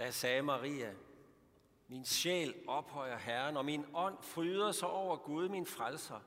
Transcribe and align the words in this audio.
Da 0.00 0.10
sagde 0.10 0.42
Maria, 0.42 0.92
min 1.88 2.04
sjæl 2.04 2.54
ophøjer 2.66 3.18
Herren, 3.18 3.56
og 3.56 3.64
min 3.64 3.86
ånd 3.94 4.16
fryder 4.22 4.72
sig 4.72 4.88
over 4.88 5.16
Gud, 5.16 5.48
min 5.48 5.66
frelser. 5.66 6.20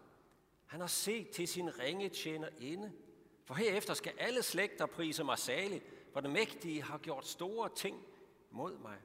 Han 0.66 0.80
har 0.80 0.88
set 0.88 1.30
til 1.30 1.48
sin 1.48 1.80
ringe 1.80 2.10
tjener 2.10 2.50
inde. 2.60 2.92
For 3.46 3.54
herefter 3.54 3.94
skal 3.94 4.14
alle 4.18 4.44
slægter 4.44 4.86
prise 4.86 5.24
mig 5.24 5.40
salig, 5.40 5.82
for 6.14 6.20
den 6.20 6.34
mægtige 6.34 6.84
har 6.84 6.98
gjort 6.98 7.28
store 7.28 7.70
ting 7.76 8.06
mod 8.52 8.78
mig. 8.78 8.98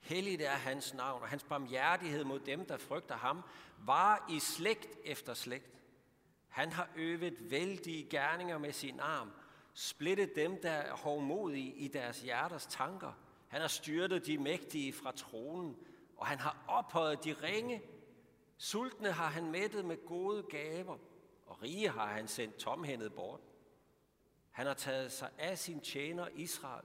Helligt 0.00 0.42
er 0.42 0.50
hans 0.50 0.94
navn, 0.94 1.22
og 1.22 1.28
hans 1.28 1.44
barmhjertighed 1.44 2.24
mod 2.24 2.40
dem, 2.40 2.66
der 2.66 2.76
frygter 2.76 3.16
ham, 3.16 3.42
var 3.78 4.26
i 4.30 4.38
slægt 4.38 4.98
efter 5.04 5.34
slægt. 5.34 5.80
Han 6.48 6.72
har 6.72 6.88
øvet 6.96 7.50
vældige 7.50 8.08
gerninger 8.10 8.58
med 8.58 8.72
sin 8.72 9.00
arm, 9.00 9.30
splittet 9.74 10.36
dem, 10.36 10.62
der 10.62 10.70
er 10.70 10.94
hovmodige 10.94 11.74
i 11.74 11.88
deres 11.88 12.20
hjerters 12.20 12.66
tanker. 12.66 13.12
Han 13.56 13.60
har 13.60 13.68
styrtet 13.68 14.26
de 14.26 14.38
mægtige 14.38 14.92
fra 14.92 15.12
tronen, 15.12 15.76
og 16.16 16.26
han 16.26 16.38
har 16.38 16.64
ophøjet 16.68 17.24
de 17.24 17.32
ringe. 17.32 17.82
Sultne 18.58 19.12
har 19.12 19.26
han 19.26 19.50
mættet 19.50 19.84
med 19.84 20.06
gode 20.06 20.42
gaver, 20.42 20.98
og 21.46 21.62
rige 21.62 21.88
har 21.88 22.06
han 22.06 22.28
sendt 22.28 22.56
tomhændet 22.56 23.14
bort. 23.14 23.40
Han 24.50 24.66
har 24.66 24.74
taget 24.74 25.12
sig 25.12 25.30
af 25.38 25.58
sin 25.58 25.80
tjener 25.80 26.28
Israel, 26.34 26.84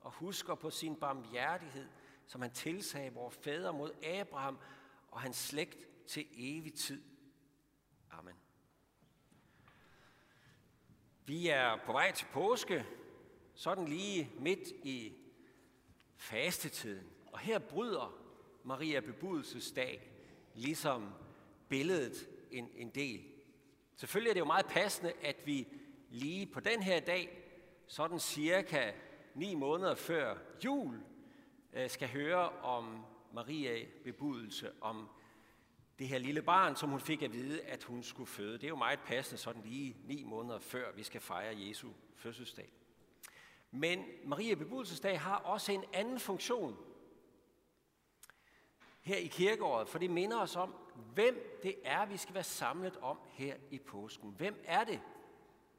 og 0.00 0.10
husker 0.10 0.54
på 0.54 0.70
sin 0.70 0.96
barmhjertighed, 0.96 1.88
som 2.26 2.42
han 2.42 2.50
tilsagde 2.50 3.14
vores 3.14 3.36
fædre 3.36 3.72
mod 3.72 4.04
Abraham 4.04 4.58
og 5.10 5.20
hans 5.20 5.36
slægt 5.36 6.06
til 6.06 6.26
evig 6.32 6.74
tid. 6.74 7.02
Amen. 8.10 8.36
Vi 11.24 11.48
er 11.48 11.76
på 11.86 11.92
vej 11.92 12.12
til 12.12 12.26
påske, 12.32 12.86
sådan 13.54 13.88
lige 13.88 14.30
midt 14.38 14.68
i 14.68 15.19
fastetiden. 16.20 17.06
Og 17.32 17.38
her 17.38 17.58
bryder 17.58 18.16
Maria 18.64 19.00
bebudelsesdag 19.00 20.10
ligesom 20.54 21.12
billedet 21.68 22.28
en, 22.50 22.68
en 22.74 22.90
del. 22.90 23.20
Selvfølgelig 23.96 24.30
er 24.30 24.34
det 24.34 24.40
jo 24.40 24.44
meget 24.44 24.66
passende, 24.66 25.12
at 25.22 25.36
vi 25.44 25.68
lige 26.10 26.46
på 26.46 26.60
den 26.60 26.82
her 26.82 27.00
dag, 27.00 27.46
sådan 27.86 28.18
cirka 28.18 28.92
ni 29.34 29.54
måneder 29.54 29.94
før 29.94 30.36
jul, 30.64 31.00
øh, 31.72 31.90
skal 31.90 32.08
høre 32.08 32.48
om 32.48 33.04
Maria 33.32 33.84
bebudelse, 34.04 34.72
om 34.80 35.08
det 35.98 36.08
her 36.08 36.18
lille 36.18 36.42
barn, 36.42 36.76
som 36.76 36.90
hun 36.90 37.00
fik 37.00 37.22
at 37.22 37.32
vide, 37.32 37.62
at 37.62 37.84
hun 37.84 38.02
skulle 38.02 38.26
føde. 38.26 38.52
Det 38.52 38.64
er 38.64 38.68
jo 38.68 38.76
meget 38.76 39.00
passende 39.00 39.40
sådan 39.40 39.62
lige 39.62 39.96
ni 40.04 40.24
måneder 40.24 40.58
før 40.58 40.92
vi 40.92 41.02
skal 41.02 41.20
fejre 41.20 41.68
Jesu 41.68 41.88
fødselsdag. 42.16 42.79
Men 43.70 44.04
Maria 44.24 44.54
bebudelsesdag 44.54 45.20
har 45.20 45.36
også 45.36 45.72
en 45.72 45.84
anden 45.92 46.20
funktion 46.20 46.76
her 49.00 49.16
i 49.16 49.26
kirkeåret, 49.26 49.88
for 49.88 49.98
det 49.98 50.10
minder 50.10 50.40
os 50.40 50.56
om, 50.56 50.74
hvem 51.14 51.60
det 51.62 51.74
er, 51.84 52.06
vi 52.06 52.16
skal 52.16 52.34
være 52.34 52.44
samlet 52.44 52.96
om 52.96 53.18
her 53.26 53.56
i 53.70 53.78
påsken. 53.78 54.30
Hvem 54.30 54.62
er 54.64 54.84
det? 54.84 55.00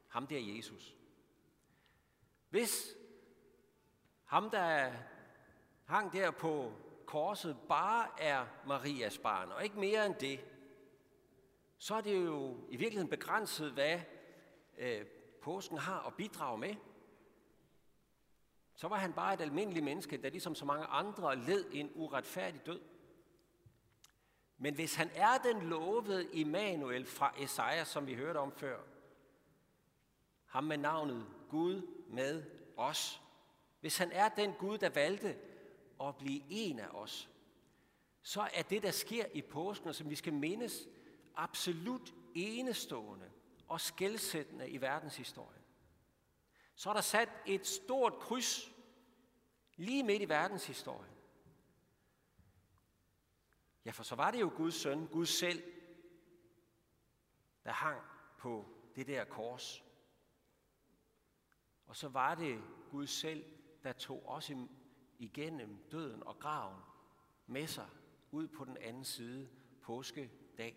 Ham 0.08 0.26
der 0.26 0.38
Jesus. 0.38 0.96
Hvis 2.50 2.96
ham, 4.24 4.50
der 4.50 4.92
hang 5.84 6.12
der 6.12 6.30
på 6.30 6.72
korset, 7.06 7.56
bare 7.68 8.08
er 8.18 8.46
Marias 8.66 9.18
barn, 9.18 9.52
og 9.52 9.64
ikke 9.64 9.78
mere 9.78 10.06
end 10.06 10.14
det, 10.14 10.40
så 11.78 11.94
er 11.94 12.00
det 12.00 12.24
jo 12.24 12.56
i 12.68 12.76
virkeligheden 12.76 13.10
begrænset, 13.10 13.72
hvad 13.72 14.00
øh, 14.78 15.06
påsken 15.42 15.78
har 15.78 16.06
at 16.06 16.14
bidrage 16.14 16.58
med. 16.58 16.74
Så 18.74 18.88
var 18.88 18.96
han 18.96 19.12
bare 19.12 19.34
et 19.34 19.40
almindeligt 19.40 19.84
menneske, 19.84 20.16
der 20.16 20.30
ligesom 20.30 20.54
så 20.54 20.64
mange 20.64 20.86
andre 20.86 21.36
led 21.36 21.64
en 21.72 21.90
uretfærdig 21.94 22.66
død. 22.66 22.80
Men 24.58 24.74
hvis 24.74 24.94
han 24.94 25.10
er 25.14 25.38
den 25.38 25.62
lovede 25.62 26.28
Immanuel 26.32 27.06
fra 27.06 27.34
Esajas, 27.38 27.88
som 27.88 28.06
vi 28.06 28.14
hørte 28.14 28.38
om 28.38 28.52
før, 28.52 28.80
ham 30.46 30.64
med 30.64 30.76
navnet 30.76 31.26
Gud 31.48 32.04
med 32.08 32.44
os, 32.76 33.22
hvis 33.80 33.98
han 33.98 34.12
er 34.12 34.28
den 34.28 34.52
Gud, 34.52 34.78
der 34.78 34.88
valgte 34.88 35.36
at 36.00 36.16
blive 36.16 36.42
en 36.48 36.78
af 36.78 36.88
os, 36.88 37.28
så 38.22 38.48
er 38.54 38.62
det, 38.62 38.82
der 38.82 38.90
sker 38.90 39.24
i 39.34 39.42
påsken, 39.42 39.94
som 39.94 40.10
vi 40.10 40.14
skal 40.14 40.32
mindes, 40.32 40.88
absolut 41.36 42.14
enestående 42.34 43.30
og 43.68 43.80
skældsættende 43.80 44.68
i 44.68 44.80
verdenshistorien. 44.80 45.61
Så 46.74 46.90
er 46.90 46.94
der 46.94 47.00
sat 47.00 47.28
et 47.46 47.66
stort 47.66 48.14
kryds 48.14 48.72
lige 49.76 50.02
midt 50.02 50.22
i 50.22 50.28
verdenshistorien. 50.28 51.14
Ja, 53.84 53.90
for 53.90 54.02
så 54.02 54.14
var 54.14 54.30
det 54.30 54.40
jo 54.40 54.52
Guds 54.56 54.74
søn, 54.74 55.06
Gud 55.06 55.26
selv, 55.26 55.62
der 57.64 57.72
hang 57.72 58.00
på 58.38 58.66
det 58.96 59.06
der 59.06 59.24
kors. 59.24 59.84
Og 61.86 61.96
så 61.96 62.08
var 62.08 62.34
det 62.34 62.62
Gud 62.90 63.06
selv, 63.06 63.44
der 63.82 63.92
tog 63.92 64.28
os 64.28 64.50
igennem 65.18 65.88
døden 65.90 66.22
og 66.22 66.38
graven 66.38 66.82
med 67.46 67.66
sig 67.66 67.88
ud 68.30 68.48
på 68.48 68.64
den 68.64 68.76
anden 68.76 69.04
side 69.04 69.48
påskedag. 69.82 70.76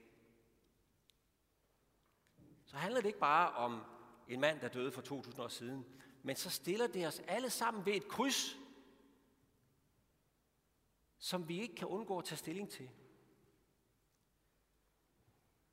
Så 2.66 2.78
handler 2.78 3.02
det 3.02 3.08
ikke 3.08 3.20
bare 3.20 3.52
om 3.52 3.95
en 4.28 4.40
mand, 4.40 4.60
der 4.60 4.68
døde 4.68 4.92
for 4.92 5.02
2000 5.02 5.44
år 5.44 5.48
siden, 5.48 5.86
men 6.24 6.36
så 6.36 6.50
stiller 6.50 6.88
det 6.88 7.08
os 7.08 7.20
alle 7.20 7.50
sammen 7.50 7.86
ved 7.86 7.94
et 7.94 8.08
kryds, 8.08 8.58
som 11.18 11.48
vi 11.48 11.62
ikke 11.62 11.76
kan 11.76 11.88
undgå 11.88 12.18
at 12.18 12.26
tage 12.26 12.38
stilling 12.38 12.70
til. 12.70 12.90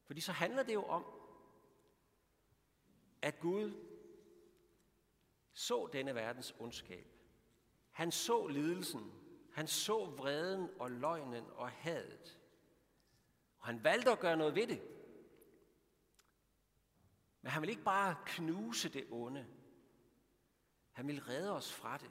Fordi 0.04 0.20
så 0.20 0.32
handler 0.32 0.62
det 0.62 0.74
jo 0.74 0.84
om, 0.84 1.04
at 3.22 3.40
Gud 3.40 3.72
så 5.52 5.88
denne 5.92 6.14
verdens 6.14 6.54
ondskab. 6.58 7.06
Han 7.90 8.12
så 8.12 8.46
lidelsen. 8.46 9.12
Han 9.52 9.66
så 9.66 10.04
vreden 10.04 10.70
og 10.78 10.90
løgnen 10.90 11.44
og 11.54 11.70
hadet. 11.70 12.38
Og 13.58 13.66
han 13.66 13.84
valgte 13.84 14.12
at 14.12 14.20
gøre 14.20 14.36
noget 14.36 14.54
ved 14.54 14.66
det. 14.66 14.82
Men 17.42 17.50
han 17.50 17.62
vil 17.62 17.70
ikke 17.70 17.82
bare 17.82 18.16
knuse 18.26 18.88
det 18.88 19.06
onde. 19.10 19.46
Han 20.92 21.08
vil 21.08 21.22
redde 21.22 21.52
os 21.52 21.72
fra 21.72 21.98
det. 21.98 22.10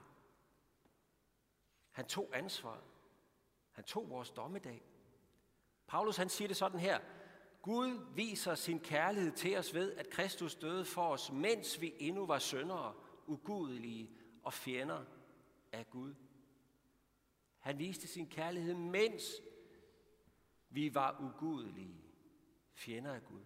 Han 1.92 2.06
tog 2.06 2.30
ansvaret. 2.34 2.84
Han 3.72 3.84
tog 3.84 4.10
vores 4.10 4.32
dommedag. 4.32 4.84
Paulus 5.88 6.18
han 6.18 6.30
siger 6.30 6.48
det 6.48 6.58
sådan 6.58 6.80
her. 6.80 7.00
Gud 7.62 8.14
viser 8.16 8.56
sin 8.56 8.80
kærlighed 8.80 9.32
til 9.32 9.58
os 9.58 9.74
ved, 9.74 9.94
at 9.94 10.10
Kristus 10.10 10.56
døde 10.56 10.86
for 10.86 11.10
os, 11.10 11.32
mens 11.32 11.82
vi 11.82 11.94
endnu 12.00 12.26
var 12.26 12.40
syndere, 12.40 12.96
ugudelige 13.28 14.12
og 14.44 14.54
fjender 14.54 15.06
af 15.72 15.90
Gud. 15.90 16.16
Han 17.60 17.80
viste 17.80 18.08
sin 18.08 18.30
kærlighed, 18.30 18.74
mens 18.74 19.24
vi 20.70 20.96
var 20.96 21.20
ugudelige, 21.20 22.04
fjender 22.74 23.14
af 23.14 23.24
Gud. 23.26 23.42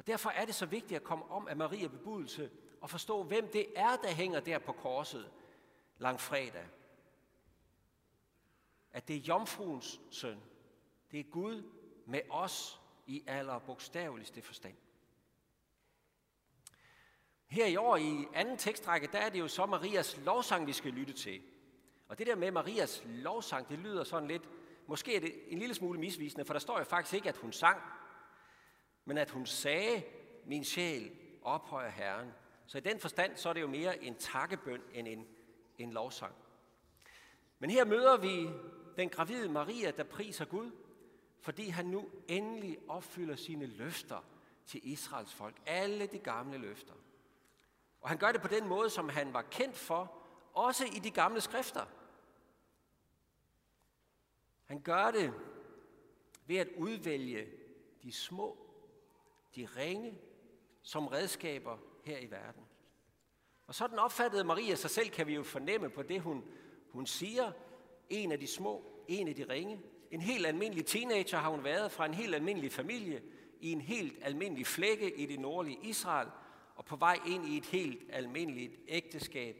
Og 0.00 0.06
derfor 0.06 0.30
er 0.30 0.44
det 0.44 0.54
så 0.54 0.66
vigtigt 0.66 0.96
at 0.96 1.04
komme 1.04 1.30
om 1.30 1.48
af 1.48 1.56
Maria 1.56 1.88
bebudelse 1.88 2.50
og 2.80 2.90
forstå, 2.90 3.22
hvem 3.22 3.48
det 3.52 3.66
er, 3.76 3.96
der 3.96 4.08
hænger 4.08 4.40
der 4.40 4.58
på 4.58 4.72
korset 4.72 5.30
langfredag. 5.98 6.66
At 8.92 9.08
det 9.08 9.16
er 9.16 9.20
jomfruens 9.20 10.00
søn. 10.10 10.40
Det 11.10 11.20
er 11.20 11.24
Gud 11.24 11.62
med 12.06 12.20
os 12.30 12.80
i 13.06 13.24
aller 13.26 13.58
bogstaveligste 13.58 14.42
forstand. 14.42 14.76
Her 17.46 17.66
i 17.66 17.76
år 17.76 17.96
i 17.96 18.28
anden 18.34 18.56
tekstrække, 18.56 19.08
der 19.12 19.18
er 19.18 19.28
det 19.28 19.38
jo 19.38 19.48
så 19.48 19.66
Marias 19.66 20.16
lovsang, 20.16 20.66
vi 20.66 20.72
skal 20.72 20.92
lytte 20.92 21.12
til. 21.12 21.42
Og 22.08 22.18
det 22.18 22.26
der 22.26 22.36
med 22.36 22.50
Marias 22.50 23.02
lovsang, 23.04 23.68
det 23.68 23.78
lyder 23.78 24.04
sådan 24.04 24.28
lidt, 24.28 24.48
måske 24.86 25.16
er 25.16 25.20
det 25.20 25.34
en 25.48 25.58
lille 25.58 25.74
smule 25.74 26.00
misvisende, 26.00 26.44
for 26.44 26.54
der 26.54 26.60
står 26.60 26.78
jo 26.78 26.84
faktisk 26.84 27.14
ikke, 27.14 27.28
at 27.28 27.36
hun 27.36 27.52
sang, 27.52 27.80
men 29.10 29.18
at 29.18 29.30
hun 29.30 29.46
sagde, 29.46 30.02
min 30.44 30.64
sjæl 30.64 31.12
ophøjer 31.42 31.90
Herren. 31.90 32.32
Så 32.66 32.78
i 32.78 32.80
den 32.80 33.00
forstand, 33.00 33.36
så 33.36 33.48
er 33.48 33.52
det 33.52 33.60
jo 33.60 33.66
mere 33.66 34.04
en 34.04 34.14
takkebøn 34.14 34.82
end 34.92 35.08
en, 35.08 35.26
en 35.78 35.92
lovsang. 35.92 36.34
Men 37.58 37.70
her 37.70 37.84
møder 37.84 38.16
vi 38.16 38.50
den 38.96 39.08
gravide 39.08 39.48
Maria, 39.48 39.90
der 39.90 40.04
priser 40.04 40.44
Gud, 40.44 40.70
fordi 41.40 41.68
han 41.68 41.86
nu 41.86 42.08
endelig 42.28 42.78
opfylder 42.88 43.36
sine 43.36 43.66
løfter 43.66 44.24
til 44.66 44.80
Israels 44.84 45.34
folk. 45.34 45.56
Alle 45.66 46.06
de 46.06 46.18
gamle 46.18 46.58
løfter. 46.58 46.94
Og 48.00 48.08
han 48.08 48.18
gør 48.18 48.32
det 48.32 48.42
på 48.42 48.48
den 48.48 48.68
måde, 48.68 48.90
som 48.90 49.08
han 49.08 49.32
var 49.32 49.42
kendt 49.42 49.76
for, 49.76 50.12
også 50.54 50.84
i 50.84 50.98
de 50.98 51.10
gamle 51.10 51.40
skrifter. 51.40 51.86
Han 54.64 54.80
gør 54.80 55.10
det 55.10 55.34
ved 56.46 56.56
at 56.56 56.68
udvælge 56.76 57.46
de 58.02 58.12
små, 58.12 58.59
de 59.56 59.68
ringe, 59.76 60.18
som 60.82 61.06
redskaber 61.06 61.78
her 62.04 62.18
i 62.18 62.30
verden. 62.30 62.62
Og 63.66 63.74
sådan 63.74 63.98
opfattede 63.98 64.44
Maria 64.44 64.74
sig 64.74 64.90
selv, 64.90 65.10
kan 65.10 65.26
vi 65.26 65.34
jo 65.34 65.42
fornemme 65.42 65.90
på 65.90 66.02
det, 66.02 66.20
hun 66.20 66.44
Hun 66.90 67.06
siger, 67.06 67.52
en 68.10 68.32
af 68.32 68.40
de 68.40 68.46
små, 68.46 68.84
en 69.08 69.28
af 69.28 69.34
de 69.34 69.44
ringe. 69.44 69.80
En 70.10 70.20
helt 70.20 70.46
almindelig 70.46 70.86
teenager 70.86 71.38
har 71.38 71.50
hun 71.50 71.64
været 71.64 71.92
fra 71.92 72.06
en 72.06 72.14
helt 72.14 72.34
almindelig 72.34 72.72
familie 72.72 73.22
i 73.60 73.72
en 73.72 73.80
helt 73.80 74.18
almindelig 74.22 74.66
flække 74.66 75.16
i 75.16 75.26
det 75.26 75.40
nordlige 75.40 75.78
Israel 75.82 76.28
og 76.74 76.84
på 76.84 76.96
vej 76.96 77.18
ind 77.26 77.48
i 77.48 77.56
et 77.56 77.66
helt 77.66 78.02
almindeligt 78.12 78.72
ægteskab. 78.88 79.56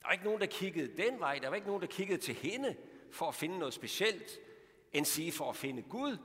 Der 0.00 0.06
var 0.06 0.12
ikke 0.12 0.24
nogen, 0.24 0.40
der 0.40 0.46
kiggede 0.46 1.02
den 1.02 1.20
vej. 1.20 1.38
Der 1.38 1.48
var 1.48 1.54
ikke 1.54 1.66
nogen, 1.66 1.82
der 1.82 1.88
kiggede 1.88 2.20
til 2.20 2.34
hende 2.34 2.76
for 3.10 3.28
at 3.28 3.34
finde 3.34 3.58
noget 3.58 3.74
specielt, 3.74 4.40
end 4.92 5.04
sige 5.04 5.32
for 5.32 5.50
at 5.50 5.56
finde 5.56 5.82
Gud. 5.82 6.16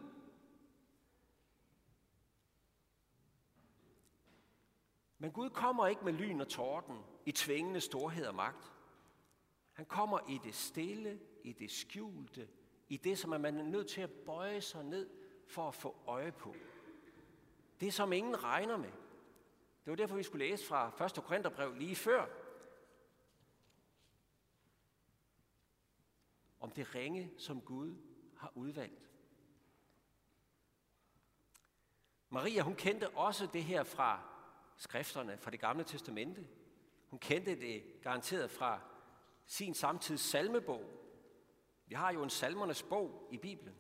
Men 5.18 5.32
Gud 5.32 5.50
kommer 5.50 5.88
ikke 5.88 6.06
med 6.06 6.14
lyn 6.14 6.42
og 6.42 6.48
torden 6.48 7.04
i 7.26 7.32
tvingende 7.32 7.82
storhed 7.82 8.26
og 8.26 8.36
magt. 8.36 8.72
Han 9.74 9.86
kommer 9.86 10.20
i 10.30 10.40
det 10.44 10.56
stille, 10.56 11.20
i 11.44 11.54
det 11.54 11.72
skjulte, 11.72 12.50
i 12.88 12.98
det, 12.98 13.18
som 13.18 13.30
man 13.30 13.46
er 13.58 13.64
nødt 13.64 13.88
til 13.88 14.02
at 14.02 14.12
bøje 14.12 14.62
sig 14.62 14.84
ned 14.84 15.10
for 15.48 15.68
at 15.68 15.76
få 15.76 15.96
øje 16.08 16.32
på. 16.32 16.56
Det, 17.80 17.94
som 17.94 18.14
ingen 18.14 18.44
regner 18.44 18.78
med. 18.78 18.92
Det 19.86 19.92
var 19.92 19.96
derfor, 19.96 20.16
vi 20.16 20.24
skulle 20.24 20.46
læse 20.46 20.66
fra 20.66 21.06
1. 21.06 21.24
Korintherbrev 21.24 21.74
lige 21.74 21.96
før. 21.96 22.26
Om 26.60 26.72
det 26.72 26.96
ringe, 26.96 27.32
som 27.38 27.62
Gud 27.62 27.96
har 28.38 28.52
udvalgt. 28.56 29.10
Maria, 32.30 32.62
hun 32.62 32.76
kendte 32.76 33.10
også 33.10 33.48
det 33.54 33.64
her 33.64 33.84
fra 33.84 34.35
skrifterne, 34.78 35.38
fra 35.38 35.52
det 35.52 35.60
gamle 35.60 35.84
testamente. 35.84 36.48
Hun 37.10 37.20
kendte 37.20 37.56
det 37.56 37.84
garanteret 38.02 38.52
fra 38.52 38.80
sin 39.46 39.74
samtids 39.74 40.22
salmebog. 40.22 40.84
Vi 41.88 41.96
har 41.96 42.14
jo 42.14 42.24
en 42.24 42.30
salmernes 42.30 42.84
bog 42.84 43.28
i 43.32 43.38
Bibelen. 43.38 43.76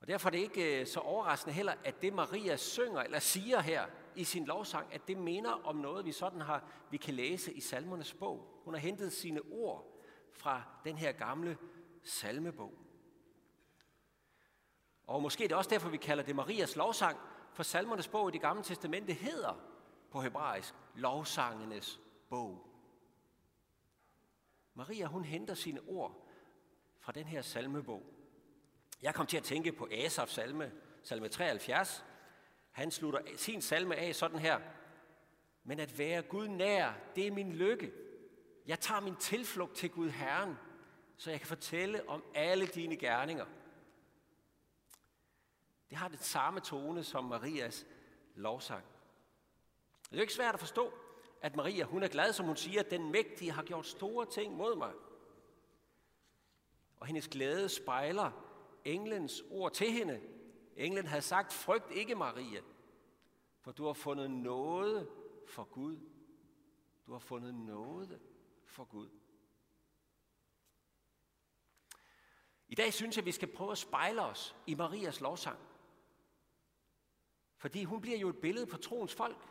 Og 0.00 0.08
derfor 0.08 0.28
er 0.28 0.30
det 0.30 0.38
ikke 0.38 0.80
øh, 0.80 0.86
så 0.86 1.00
overraskende 1.00 1.54
heller, 1.54 1.74
at 1.84 2.02
det 2.02 2.12
Maria 2.12 2.56
synger 2.56 3.00
eller 3.00 3.18
siger 3.18 3.60
her 3.60 3.86
i 4.16 4.24
sin 4.24 4.44
lovsang, 4.44 4.94
at 4.94 5.08
det 5.08 5.16
minder 5.16 5.50
om 5.50 5.76
noget, 5.76 6.04
vi 6.04 6.12
sådan 6.12 6.40
har, 6.40 6.70
vi 6.90 6.96
kan 6.96 7.14
læse 7.14 7.52
i 7.52 7.60
salmernes 7.60 8.14
bog. 8.14 8.60
Hun 8.64 8.74
har 8.74 8.80
hentet 8.80 9.12
sine 9.12 9.40
ord 9.50 10.00
fra 10.32 10.62
den 10.84 10.98
her 10.98 11.12
gamle 11.12 11.58
salmebog. 12.02 12.74
Og 15.06 15.22
måske 15.22 15.44
er 15.44 15.48
det 15.48 15.56
også 15.56 15.70
derfor, 15.70 15.88
vi 15.88 15.96
kalder 15.96 16.24
det 16.24 16.36
Marias 16.36 16.76
lovsang, 16.76 17.18
for 17.52 17.62
salmernes 17.62 18.08
bog 18.08 18.28
i 18.28 18.32
det 18.32 18.40
gamle 18.40 18.62
testamente 18.62 19.12
hedder 19.12 19.60
på 20.10 20.20
hebraisk 20.20 20.74
lovsangenes 20.94 22.00
bog. 22.28 22.64
Maria, 24.74 25.06
hun 25.06 25.24
henter 25.24 25.54
sine 25.54 25.80
ord 25.86 26.28
fra 27.00 27.12
den 27.12 27.26
her 27.26 27.42
salmebog. 27.42 28.02
Jeg 29.02 29.14
kom 29.14 29.26
til 29.26 29.36
at 29.36 29.44
tænke 29.44 29.72
på 29.72 29.88
Asafs 29.92 30.32
salme, 30.32 30.72
salme 31.02 31.28
73. 31.28 32.04
Han 32.72 32.90
slutter 32.90 33.20
sin 33.36 33.62
salme 33.62 33.96
af 33.96 34.14
sådan 34.14 34.38
her. 34.38 34.60
Men 35.64 35.80
at 35.80 35.98
være 35.98 36.22
Gud 36.22 36.48
nær, 36.48 36.92
det 37.16 37.26
er 37.26 37.32
min 37.32 37.52
lykke. 37.52 37.92
Jeg 38.66 38.80
tager 38.80 39.00
min 39.00 39.16
tilflugt 39.16 39.76
til 39.76 39.90
Gud 39.90 40.10
Herren, 40.10 40.54
så 41.16 41.30
jeg 41.30 41.40
kan 41.40 41.48
fortælle 41.48 42.08
om 42.08 42.24
alle 42.34 42.66
dine 42.66 42.96
gerninger. 42.96 43.46
Det 45.90 45.98
har 45.98 46.08
det 46.08 46.24
samme 46.24 46.60
tone 46.60 47.04
som 47.04 47.24
Marias 47.24 47.86
lovsang. 48.34 48.84
Det 50.02 50.12
er 50.12 50.16
jo 50.16 50.20
ikke 50.20 50.32
svært 50.32 50.54
at 50.54 50.60
forstå, 50.60 50.92
at 51.42 51.56
Maria, 51.56 51.84
hun 51.84 52.02
er 52.02 52.08
glad, 52.08 52.32
som 52.32 52.46
hun 52.46 52.56
siger, 52.56 52.80
at 52.80 52.90
den 52.90 53.12
mægtige 53.12 53.50
har 53.50 53.62
gjort 53.62 53.86
store 53.86 54.26
ting 54.26 54.56
mod 54.56 54.76
mig. 54.76 54.92
Og 56.96 57.06
hendes 57.06 57.28
glæde 57.28 57.68
spejler 57.68 58.30
englens 58.84 59.42
ord 59.50 59.72
til 59.72 59.92
hende. 59.92 60.20
Englen 60.76 61.06
havde 61.06 61.22
sagt, 61.22 61.52
frygt 61.52 61.92
ikke, 61.92 62.14
Maria, 62.14 62.60
for 63.60 63.72
du 63.72 63.86
har 63.86 63.92
fundet 63.92 64.30
noget 64.30 65.10
for 65.46 65.64
Gud. 65.64 65.98
Du 67.06 67.12
har 67.12 67.18
fundet 67.18 67.54
noget 67.54 68.20
for 68.64 68.84
Gud. 68.84 69.08
I 72.68 72.74
dag 72.74 72.92
synes 72.92 73.16
jeg, 73.16 73.22
at 73.22 73.26
vi 73.26 73.32
skal 73.32 73.52
prøve 73.52 73.72
at 73.72 73.78
spejle 73.78 74.22
os 74.22 74.56
i 74.66 74.74
Marias 74.74 75.20
lovsang. 75.20 75.58
Fordi 77.58 77.84
hun 77.84 78.00
bliver 78.00 78.18
jo 78.18 78.28
et 78.28 78.40
billede 78.40 78.66
på 78.66 78.76
troens 78.76 79.14
folk. 79.14 79.48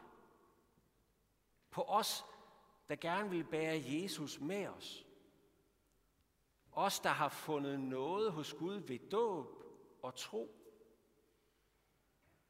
På 1.71 1.81
os, 1.81 2.25
der 2.89 2.95
gerne 2.95 3.29
vil 3.29 3.43
bære 3.43 3.83
Jesus 3.85 4.39
med 4.39 4.67
os. 4.67 5.05
Os, 6.71 6.99
der 6.99 7.09
har 7.09 7.29
fundet 7.29 7.79
noget 7.79 8.31
hos 8.31 8.53
Gud 8.53 8.75
ved 8.75 8.99
dåb 9.11 9.47
og 10.01 10.15
tro. 10.15 10.55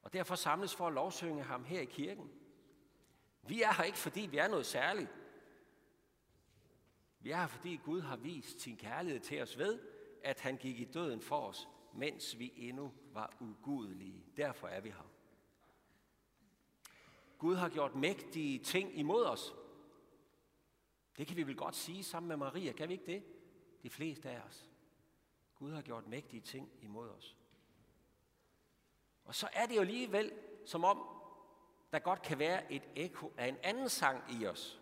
Og 0.02 0.14
derfor 0.14 0.36
samles 0.36 0.76
for 0.76 0.88
at 0.88 0.94
lovsynge 0.94 1.44
ham 1.44 1.64
her 1.64 1.80
i 1.80 1.86
kirken. 1.86 2.32
Vi 3.42 3.62
er 3.62 3.74
her 3.74 3.84
ikke, 3.84 3.98
fordi 3.98 4.22
vi 4.22 4.38
er 4.38 4.48
noget 4.48 4.66
særligt. 4.66 5.10
Vi 7.20 7.32
er 7.32 7.38
her, 7.38 7.48
fordi 7.48 7.76
Gud 7.76 8.02
har 8.02 8.16
vist 8.16 8.62
sin 8.62 8.78
kærlighed 8.78 9.20
til 9.20 9.42
os 9.42 9.58
ved, 9.58 9.80
at 10.24 10.40
han 10.40 10.58
gik 10.58 10.80
i 10.80 10.86
døden 10.86 11.22
for 11.22 11.48
os, 11.48 11.68
mens 11.94 12.40
vi 12.40 12.54
endnu 12.56 12.94
var 13.14 13.38
ugudelige. 13.40 14.26
Derfor 14.38 14.68
er 14.68 14.82
vi 14.82 14.90
her. 14.90 15.17
Gud 17.38 17.56
har 17.56 17.70
gjort 17.70 17.96
mægtige 17.96 18.60
ting 18.60 18.98
imod 18.98 19.26
os. 19.26 19.56
Det 21.18 21.28
kan 21.28 21.38
vi 21.38 21.44
vel 21.44 21.56
godt 21.56 21.76
sige 21.76 22.04
sammen 22.04 22.28
med 22.28 22.38
Maria, 22.38 22.72
kan 22.72 22.90
vi 22.90 22.94
ikke 22.94 23.06
det? 23.06 23.24
De 23.84 23.90
fleste 23.90 24.30
af 24.30 24.42
os. 24.42 24.70
Gud 25.56 25.72
har 25.72 25.82
gjort 25.82 26.08
mægtige 26.08 26.42
ting 26.42 26.72
imod 26.82 27.10
os. 27.10 27.38
Og 29.24 29.36
så 29.36 29.50
er 29.54 29.66
det 29.66 29.76
jo 29.76 29.82
alligevel, 29.82 30.32
som 30.66 30.84
om 30.84 31.08
der 31.92 32.00
godt 32.00 32.22
kan 32.22 32.40
være 32.40 32.72
et 32.72 32.90
ekko 32.96 33.34
af 33.38 33.48
en 33.48 33.58
anden 33.64 33.90
sang 33.90 34.42
i 34.42 34.46
os, 34.46 34.82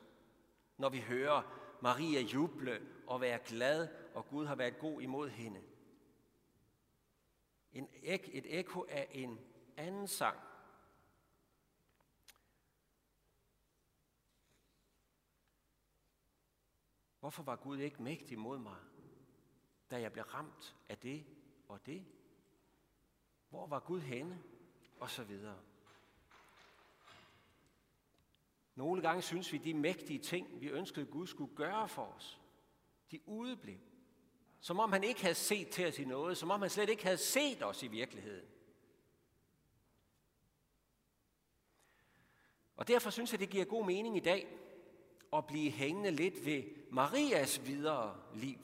når 0.78 0.90
vi 0.90 1.00
hører 1.00 1.42
Maria 1.82 2.22
juble 2.22 2.82
og 3.08 3.22
være 3.22 3.40
glad, 3.40 3.88
og 4.14 4.28
Gud 4.28 4.46
har 4.46 4.56
været 4.56 4.80
god 4.80 5.02
imod 5.02 5.30
hende. 5.30 5.62
En 7.74 7.90
ek, 8.04 8.30
et 8.34 8.60
ekko 8.60 8.86
af 8.90 9.08
en 9.12 9.40
anden 9.78 10.08
sang. 10.08 10.40
Hvorfor 17.26 17.44
var 17.44 17.56
Gud 17.56 17.78
ikke 17.78 18.04
mægtig 18.04 18.40
mod 18.40 18.58
mig, 18.58 18.76
da 19.92 20.02
jeg 20.02 20.12
blev 20.12 20.24
ramt 20.26 20.76
af 20.90 20.98
det 20.98 21.26
og 21.68 21.86
det? 21.86 22.06
Hvor 23.50 23.68
var 23.68 23.80
Gud 23.80 24.02
henne? 24.02 24.44
Og 25.00 25.10
så 25.10 25.24
videre. 25.24 25.60
Nogle 28.76 29.02
gange 29.02 29.22
synes 29.22 29.52
vi, 29.52 29.58
de 29.58 29.74
mægtige 29.74 30.20
ting, 30.20 30.62
vi 30.62 30.68
ønskede 30.68 31.06
Gud 31.06 31.28
skulle 31.28 31.56
gøre 31.56 31.90
for 31.90 32.04
os, 32.04 32.42
de 33.12 33.20
udeblev. 33.28 33.80
Som 34.60 34.80
om 34.80 34.92
han 34.92 35.04
ikke 35.04 35.22
havde 35.22 35.36
set 35.36 35.70
til 35.70 35.88
os 35.88 36.00
i 36.00 36.06
noget, 36.06 36.38
som 36.38 36.52
om 36.52 36.62
han 36.62 36.70
slet 36.70 36.90
ikke 36.90 37.04
havde 37.04 37.18
set 37.18 37.64
os 37.64 37.84
i 37.84 37.88
virkeligheden. 37.88 38.50
Og 42.76 42.88
derfor 42.88 43.10
synes 43.10 43.32
jeg, 43.32 43.40
det 43.40 43.50
giver 43.50 43.66
god 43.66 43.86
mening 43.86 44.18
i 44.18 44.20
dag 44.20 44.60
at 45.34 45.48
blive 45.48 45.72
hængende 45.72 46.12
lidt 46.12 46.46
ved 46.46 46.85
Marias 46.96 47.66
videre 47.66 48.16
liv 48.34 48.60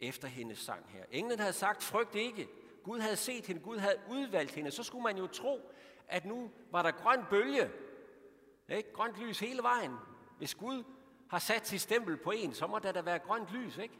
efter 0.00 0.28
hendes 0.28 0.58
sang 0.58 0.88
her. 0.88 1.04
Englen 1.10 1.38
havde 1.38 1.52
sagt, 1.52 1.82
frygt 1.82 2.14
ikke. 2.14 2.48
Gud 2.82 3.00
havde 3.00 3.16
set 3.16 3.46
hende, 3.46 3.60
Gud 3.60 3.78
havde 3.78 4.00
udvalgt 4.10 4.50
hende. 4.50 4.70
Så 4.70 4.82
skulle 4.82 5.02
man 5.02 5.18
jo 5.18 5.26
tro, 5.26 5.72
at 6.08 6.24
nu 6.24 6.50
var 6.70 6.82
der 6.82 6.90
grøn 6.90 7.24
bølge. 7.30 7.70
Ikke? 8.68 8.92
Grønt 8.92 9.16
lys 9.16 9.38
hele 9.38 9.62
vejen. 9.62 9.96
Hvis 10.38 10.54
Gud 10.54 10.84
har 11.30 11.38
sat 11.38 11.66
sit 11.66 11.80
stempel 11.80 12.16
på 12.16 12.30
en, 12.30 12.54
så 12.54 12.66
må 12.66 12.78
der 12.78 12.92
da 12.92 13.00
være 13.00 13.18
grønt 13.18 13.50
lys, 13.50 13.76
ikke? 13.78 13.98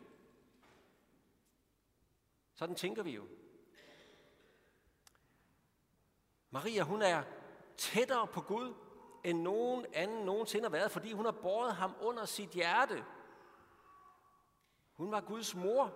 Sådan 2.55 2.75
tænker 2.75 3.03
vi 3.03 3.11
jo. 3.11 3.27
Maria, 6.51 6.83
hun 6.83 7.03
er 7.03 7.23
tættere 7.77 8.27
på 8.27 8.41
Gud, 8.41 8.75
end 9.31 9.43
nogen 9.43 9.87
anden 9.93 10.27
nogensinde 10.27 10.65
har 10.65 10.71
været, 10.71 10.91
fordi 10.91 11.13
hun 11.13 11.25
har 11.25 11.33
båret 11.33 11.75
ham 11.75 11.95
under 12.01 12.25
sit 12.25 12.51
hjerte. 12.51 13.05
Hun 14.93 15.13
var 15.13 15.21
Guds 15.21 15.55
mor. 15.55 15.95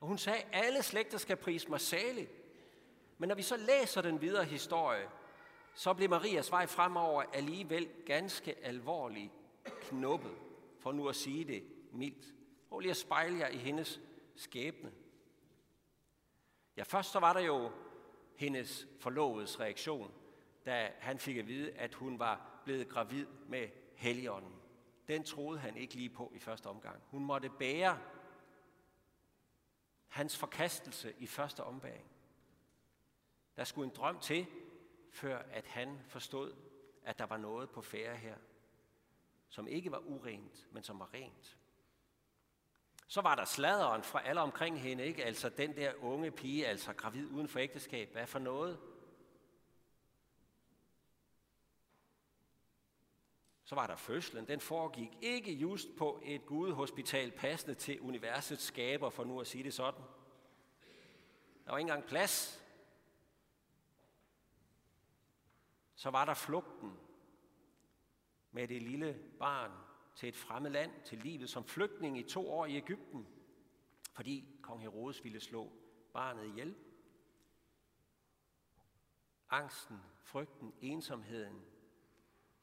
Og 0.00 0.08
hun 0.08 0.18
sagde, 0.18 0.42
alle 0.52 0.82
slægter 0.82 1.18
skal 1.18 1.36
prise 1.36 1.68
mig 1.68 1.80
salig. 1.80 2.28
Men 3.18 3.28
når 3.28 3.36
vi 3.36 3.42
så 3.42 3.56
læser 3.56 4.02
den 4.02 4.20
videre 4.20 4.44
historie, 4.44 5.08
så 5.74 5.94
blev 5.94 6.10
Marias 6.10 6.50
vej 6.50 6.66
fremover 6.66 7.22
alligevel 7.22 7.88
ganske 8.06 8.64
alvorlig 8.64 9.32
knuppet, 9.80 10.36
for 10.78 10.92
nu 10.92 11.08
at 11.08 11.16
sige 11.16 11.44
det 11.44 11.64
mildt. 11.92 12.34
Prøv 12.68 12.78
lige 12.78 12.90
at 12.90 12.96
spejle 12.96 13.38
jer 13.38 13.48
i 13.48 13.56
hendes 13.56 14.00
skæbne. 14.36 14.92
Ja, 16.76 16.82
først 16.82 17.12
så 17.12 17.18
var 17.18 17.32
der 17.32 17.40
jo 17.40 17.70
hendes 18.34 18.88
forlovedes 19.00 19.60
reaktion 19.60 20.12
da 20.66 20.92
han 20.98 21.18
fik 21.18 21.36
at 21.36 21.46
vide, 21.46 21.72
at 21.72 21.94
hun 21.94 22.18
var 22.18 22.60
blevet 22.64 22.88
gravid 22.88 23.26
med 23.48 23.68
Helligånden. 23.94 24.52
Den 25.08 25.24
troede 25.24 25.58
han 25.58 25.76
ikke 25.76 25.94
lige 25.94 26.10
på 26.10 26.32
i 26.34 26.38
første 26.38 26.66
omgang. 26.66 27.02
Hun 27.06 27.24
måtte 27.24 27.50
bære 27.58 27.98
hans 30.08 30.38
forkastelse 30.38 31.14
i 31.18 31.26
første 31.26 31.64
ombæring. 31.64 32.10
Der 33.56 33.64
skulle 33.64 33.90
en 33.90 33.96
drøm 33.96 34.20
til, 34.20 34.46
før 35.10 35.38
at 35.38 35.66
han 35.66 36.00
forstod, 36.08 36.54
at 37.04 37.18
der 37.18 37.26
var 37.26 37.36
noget 37.36 37.70
på 37.70 37.82
færre 37.82 38.16
her, 38.16 38.36
som 39.48 39.68
ikke 39.68 39.90
var 39.90 39.98
urent, 39.98 40.66
men 40.72 40.82
som 40.82 40.98
var 40.98 41.14
rent. 41.14 41.56
Så 43.06 43.20
var 43.20 43.34
der 43.34 43.44
sladeren 43.44 44.02
fra 44.02 44.26
alle 44.26 44.40
omkring 44.40 44.80
hende, 44.80 45.04
ikke? 45.04 45.24
Altså 45.24 45.48
den 45.48 45.76
der 45.76 45.92
unge 46.00 46.30
pige, 46.30 46.66
altså 46.66 46.92
gravid 46.92 47.26
uden 47.26 47.48
for 47.48 47.58
ægteskab. 47.58 48.12
Hvad 48.12 48.26
for 48.26 48.38
noget? 48.38 48.78
Så 53.66 53.74
var 53.74 53.86
der 53.86 53.96
fødslen. 53.96 54.48
Den 54.48 54.60
foregik 54.60 55.18
ikke 55.20 55.52
just 55.52 55.88
på 55.96 56.20
et 56.24 56.46
gudehospital 56.46 57.32
passende 57.32 57.74
til 57.74 58.00
universets 58.00 58.62
skaber, 58.62 59.10
for 59.10 59.24
nu 59.24 59.40
at 59.40 59.46
sige 59.46 59.64
det 59.64 59.74
sådan. 59.74 60.02
Der 61.64 61.70
var 61.70 61.78
ikke 61.78 61.90
engang 61.90 62.08
plads. 62.08 62.64
Så 65.94 66.10
var 66.10 66.24
der 66.24 66.34
flugten 66.34 66.92
med 68.50 68.68
det 68.68 68.82
lille 68.82 69.20
barn 69.38 69.72
til 70.14 70.28
et 70.28 70.36
fremmed 70.36 70.70
land, 70.70 70.92
til 71.04 71.18
livet 71.18 71.50
som 71.50 71.64
flygtning 71.64 72.18
i 72.18 72.22
to 72.22 72.50
år 72.50 72.66
i 72.66 72.76
Ægypten, 72.76 73.26
fordi 74.12 74.58
kong 74.62 74.80
Herodes 74.80 75.24
ville 75.24 75.40
slå 75.40 75.72
barnet 76.12 76.46
ihjel. 76.46 76.76
Angsten, 79.50 80.00
frygten, 80.22 80.74
ensomheden, 80.80 81.75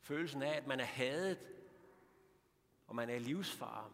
følelsen 0.03 0.41
af, 0.41 0.57
at 0.57 0.67
man 0.67 0.79
er 0.79 0.85
hadet, 0.85 1.39
og 2.87 2.95
man 2.95 3.09
er 3.09 3.19
livsfare. 3.19 3.91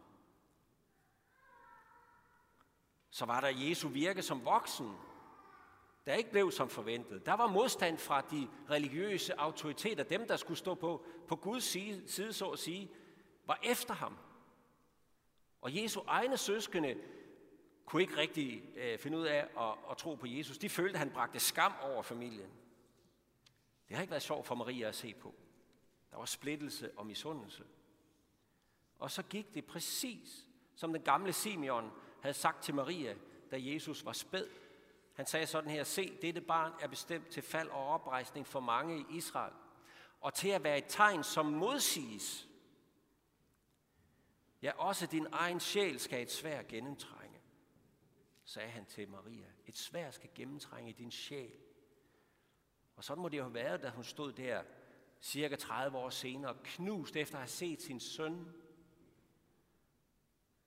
Så 3.09 3.25
var 3.25 3.41
der 3.41 3.47
Jesu 3.47 3.87
virke 3.87 4.21
som 4.21 4.45
voksen, 4.45 4.95
der 6.05 6.13
ikke 6.13 6.31
blev 6.31 6.51
som 6.51 6.69
forventet. 6.69 7.25
Der 7.25 7.33
var 7.33 7.47
modstand 7.47 7.97
fra 7.97 8.21
de 8.21 8.47
religiøse 8.69 9.39
autoriteter, 9.39 10.03
dem 10.03 10.27
der 10.27 10.37
skulle 10.37 10.57
stå 10.57 10.75
på, 10.75 11.05
på 11.27 11.35
Guds 11.35 11.63
side, 11.63 12.07
side, 12.07 12.33
så 12.33 12.49
at 12.49 12.59
sige, 12.59 12.91
var 13.45 13.59
efter 13.63 13.93
ham. 13.93 14.17
Og 15.61 15.75
Jesu 15.75 16.01
egne 16.07 16.37
søskende 16.37 16.97
kunne 17.85 18.01
ikke 18.01 18.17
rigtig 18.17 18.63
øh, 18.75 18.99
finde 18.99 19.17
ud 19.17 19.25
af 19.25 19.47
at, 19.59 19.91
at 19.91 19.97
tro 19.97 20.15
på 20.15 20.27
Jesus. 20.27 20.57
De 20.57 20.69
følte, 20.69 20.93
at 20.93 20.99
han 20.99 21.11
bragte 21.11 21.39
skam 21.39 21.73
over 21.81 22.01
familien. 22.01 22.49
Det 23.87 23.95
har 23.95 24.01
ikke 24.01 24.11
været 24.11 24.23
sjovt 24.23 24.45
for 24.45 24.55
Maria 24.55 24.87
at 24.87 24.95
se 24.95 25.13
på. 25.13 25.35
Der 26.11 26.17
var 26.17 26.25
splittelse 26.25 26.91
og 26.97 27.05
misundelse. 27.05 27.63
Og 28.99 29.11
så 29.11 29.23
gik 29.23 29.53
det 29.53 29.65
præcis, 29.65 30.47
som 30.75 30.93
den 30.93 31.01
gamle 31.01 31.33
Simeon 31.33 31.91
havde 32.21 32.33
sagt 32.33 32.63
til 32.63 32.75
Maria, 32.75 33.15
da 33.51 33.57
Jesus 33.59 34.05
var 34.05 34.13
spæd. 34.13 34.47
Han 35.13 35.25
sagde 35.25 35.47
sådan 35.47 35.69
her, 35.69 35.83
se, 35.83 36.17
dette 36.21 36.41
barn 36.41 36.73
er 36.81 36.87
bestemt 36.87 37.27
til 37.27 37.43
fald 37.43 37.69
og 37.69 37.87
oprejsning 37.87 38.47
for 38.47 38.59
mange 38.59 38.99
i 38.99 39.05
Israel, 39.17 39.53
og 40.21 40.33
til 40.33 40.49
at 40.49 40.63
være 40.63 40.77
et 40.77 40.85
tegn, 40.87 41.23
som 41.23 41.45
modsiges. 41.45 42.47
Ja, 44.61 44.71
også 44.77 45.05
din 45.05 45.27
egen 45.31 45.59
sjæl 45.59 45.99
skal 45.99 46.21
et 46.21 46.31
svær 46.31 46.63
gennemtrænge, 46.63 47.41
sagde 48.43 48.69
han 48.69 48.85
til 48.85 49.09
Maria. 49.09 49.47
Et 49.65 49.77
svær 49.77 50.11
skal 50.11 50.29
gennemtrænge 50.35 50.93
din 50.93 51.11
sjæl. 51.11 51.53
Og 52.95 53.03
sådan 53.03 53.21
må 53.21 53.29
det 53.29 53.37
jo 53.37 53.43
have 53.43 53.53
været, 53.53 53.83
da 53.83 53.89
hun 53.89 54.03
stod 54.03 54.33
der 54.33 54.63
cirka 55.21 55.55
30 55.55 55.97
år 55.97 56.09
senere, 56.09 56.57
knust 56.63 57.15
efter 57.15 57.35
at 57.35 57.41
have 57.41 57.47
set 57.47 57.81
sin 57.81 57.99
søn, 57.99 58.53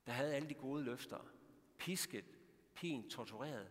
der 0.07 0.13
havde 0.13 0.35
alle 0.35 0.49
de 0.49 0.55
gode 0.55 0.85
løfter, 0.85 1.19
pisket, 1.79 2.25
pin, 2.75 3.11
tortureret 3.11 3.71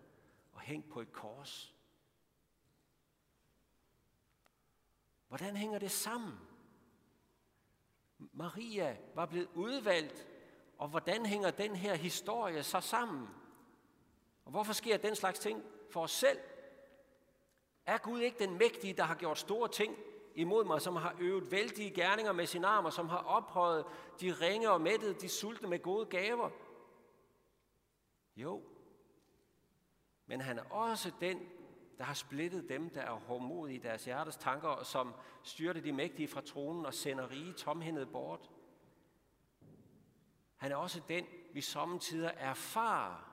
og 0.51 0.61
hængt 0.61 0.89
på 0.89 1.01
et 1.01 1.11
kors. 1.11 1.75
Hvordan 5.27 5.55
hænger 5.55 5.79
det 5.79 5.91
sammen? 5.91 6.39
Maria 8.17 8.97
var 9.15 9.25
blevet 9.25 9.49
udvalgt, 9.55 10.27
og 10.77 10.87
hvordan 10.87 11.25
hænger 11.25 11.51
den 11.51 11.75
her 11.75 11.95
historie 11.95 12.63
så 12.63 12.79
sammen? 12.79 13.27
Og 14.45 14.51
hvorfor 14.51 14.73
sker 14.73 14.97
den 14.97 15.15
slags 15.15 15.39
ting 15.39 15.63
for 15.89 16.01
os 16.01 16.11
selv? 16.11 16.39
Er 17.85 17.97
Gud 17.97 18.19
ikke 18.19 18.39
den 18.39 18.57
mægtige, 18.57 18.93
der 18.93 19.03
har 19.03 19.15
gjort 19.15 19.37
store 19.37 19.69
ting 19.69 19.97
imod 20.35 20.65
mig, 20.65 20.81
som 20.81 20.95
har 20.95 21.15
øvet 21.19 21.51
vældige 21.51 21.91
gerninger 21.91 22.31
med 22.31 22.45
sin 22.45 22.65
arm, 22.65 22.85
og 22.85 22.93
som 22.93 23.09
har 23.09 23.17
ophøjet 23.17 23.85
de 24.21 24.31
ringe 24.31 24.71
og 24.71 24.81
mættet 24.81 25.21
de 25.21 25.29
sultne 25.29 25.69
med 25.69 25.79
gode 25.79 26.05
gaver? 26.05 26.49
Jo, 28.35 28.63
men 30.25 30.41
han 30.41 30.59
er 30.59 30.63
også 30.63 31.11
den, 31.19 31.49
der 31.97 32.03
har 32.03 32.13
splittet 32.13 32.69
dem, 32.69 32.89
der 32.89 33.01
er 33.01 33.11
hårdmodige 33.11 33.75
i 33.77 33.81
deres 33.81 34.05
hjertes 34.05 34.37
tanker, 34.37 34.67
og 34.67 34.85
som 34.85 35.13
styrte 35.43 35.83
de 35.83 35.91
mægtige 35.91 36.27
fra 36.27 36.41
tronen 36.41 36.85
og 36.85 36.93
sender 36.93 37.31
rige 37.31 37.53
tomhændede 37.53 38.05
bort. 38.05 38.51
Han 40.55 40.71
er 40.71 40.75
også 40.75 41.01
den, 41.07 41.25
vi 41.53 41.61
samtidig 41.61 42.33
erfarer, 42.37 43.31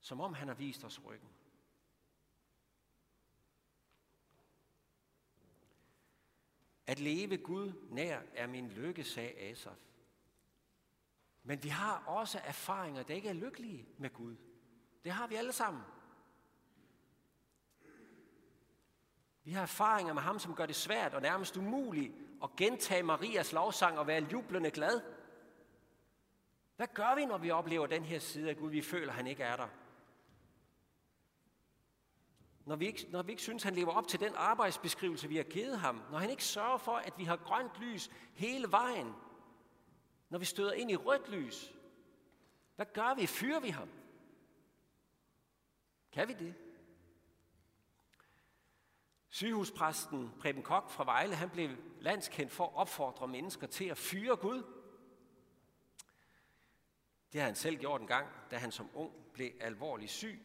som 0.00 0.20
om 0.20 0.34
han 0.34 0.48
har 0.48 0.54
vist 0.54 0.84
os 0.84 1.00
ryggen. 1.04 1.28
At 6.88 6.98
leve 6.98 7.36
Gud 7.36 7.72
nær 7.90 8.20
er 8.34 8.46
min 8.46 8.68
lykke, 8.68 9.04
sagde 9.04 9.38
Asaf. 9.38 9.76
Men 11.42 11.62
vi 11.62 11.68
har 11.68 12.02
også 12.06 12.40
erfaringer, 12.44 13.02
der 13.02 13.14
ikke 13.14 13.28
er 13.28 13.32
lykkelige 13.32 13.88
med 13.98 14.10
Gud. 14.10 14.36
Det 15.04 15.12
har 15.12 15.26
vi 15.26 15.34
alle 15.34 15.52
sammen. 15.52 15.82
Vi 19.44 19.52
har 19.52 19.62
erfaringer 19.62 20.14
med 20.14 20.22
ham, 20.22 20.38
som 20.38 20.54
gør 20.54 20.66
det 20.66 20.76
svært 20.76 21.14
og 21.14 21.22
nærmest 21.22 21.56
umuligt 21.56 22.14
at 22.42 22.56
gentage 22.56 23.02
Marias 23.02 23.52
lovsang 23.52 23.98
og 23.98 24.06
være 24.06 24.26
jublende 24.32 24.70
glad. 24.70 25.00
Hvad 26.76 26.86
gør 26.94 27.14
vi, 27.14 27.24
når 27.24 27.38
vi 27.38 27.50
oplever 27.50 27.86
den 27.86 28.04
her 28.04 28.18
side 28.18 28.50
af 28.50 28.56
Gud, 28.56 28.70
vi 28.70 28.82
føler, 28.82 29.12
han 29.12 29.26
ikke 29.26 29.42
er 29.42 29.56
der? 29.56 29.68
Når 32.68 32.76
vi, 32.76 32.86
ikke, 32.86 33.06
når 33.10 33.22
vi 33.22 33.32
ikke 33.32 33.42
synes, 33.42 33.62
han 33.62 33.74
lever 33.74 33.92
op 33.92 34.08
til 34.08 34.20
den 34.20 34.34
arbejdsbeskrivelse, 34.36 35.28
vi 35.28 35.36
har 35.36 35.44
givet 35.44 35.78
ham. 35.78 36.02
Når 36.10 36.18
han 36.18 36.30
ikke 36.30 36.44
sørger 36.44 36.78
for, 36.78 36.92
at 36.92 37.18
vi 37.18 37.24
har 37.24 37.36
grønt 37.36 37.80
lys 37.80 38.10
hele 38.34 38.70
vejen. 38.70 39.14
Når 40.28 40.38
vi 40.38 40.44
støder 40.44 40.72
ind 40.72 40.90
i 40.90 40.96
rødt 40.96 41.28
lys. 41.28 41.74
Hvad 42.76 42.86
gør 42.86 43.14
vi? 43.14 43.26
Fyrer 43.26 43.60
vi 43.60 43.68
ham? 43.68 43.88
Kan 46.12 46.28
vi 46.28 46.32
det? 46.32 46.54
Sygehuspræsten 49.28 50.32
Preben 50.40 50.62
Kok 50.62 50.90
fra 50.90 51.04
Vejle, 51.04 51.34
han 51.34 51.50
blev 51.50 51.70
landskendt 52.00 52.52
for 52.52 52.64
at 52.64 52.74
opfordre 52.74 53.28
mennesker 53.28 53.66
til 53.66 53.84
at 53.84 53.98
fyre 53.98 54.36
Gud. 54.36 54.62
Det 57.32 57.40
har 57.40 57.46
han 57.46 57.56
selv 57.56 57.76
gjort 57.76 58.00
en 58.00 58.06
gang, 58.06 58.26
da 58.50 58.56
han 58.56 58.72
som 58.72 58.90
ung 58.94 59.12
blev 59.32 59.50
alvorligt 59.60 60.10
syg. 60.10 60.44